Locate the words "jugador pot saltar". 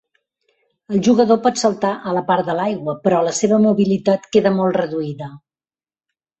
1.07-1.91